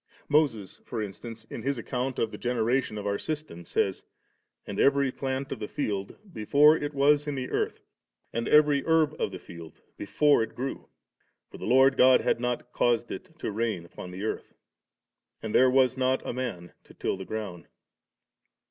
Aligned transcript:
Moses, 0.27 0.81
for 0.83 0.99
instance, 0.99 1.45
in 1.51 1.61
his 1.61 1.77
account 1.77 2.17
of 2.17 2.31
the 2.31 2.37
generation 2.39 2.97
of 2.97 3.05
our 3.05 3.19
system, 3.19 3.65
says, 3.65 4.03
*And 4.65 4.79
every 4.79 5.11
plant 5.11 5.51
of 5.51 5.59
the 5.59 5.67
field, 5.67 6.17
before 6.33 6.75
it 6.75 6.95
was 6.95 7.27
in 7.27 7.35
the 7.35 7.51
earth, 7.51 7.81
and 8.33 8.47
every 8.47 8.83
herb 8.87 9.15
of 9.21 9.31
the 9.31 9.37
field 9.37 9.79
before 9.97 10.41
it 10.41 10.55
grew; 10.55 10.89
for 11.51 11.59
the 11.59 11.65
Lord 11.67 11.97
God 11.97 12.21
had 12.21 12.39
not 12.39 12.73
caused 12.73 13.11
it 13.11 13.37
to 13.37 13.51
rain 13.51 13.85
upon 13.85 14.09
the 14.09 14.23
earth, 14.23 14.55
and 15.39 15.53
there 15.53 15.69
was 15.69 15.95
not 15.95 16.25
a 16.27 16.33
man 16.33 16.73
to 16.85 16.95
till 16.95 17.15
the 17.15 17.23
ground*.' 17.23 17.67